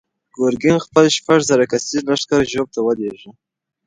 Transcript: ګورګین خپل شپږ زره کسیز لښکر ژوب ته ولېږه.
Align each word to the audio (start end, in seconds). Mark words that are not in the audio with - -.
ګورګین 0.35 0.77
خپل 0.85 1.05
شپږ 1.17 1.39
زره 1.49 1.65
کسیز 1.71 2.01
لښکر 2.07 2.41
ژوب 2.51 2.67
ته 2.75 2.79
ولېږه. 2.83 3.31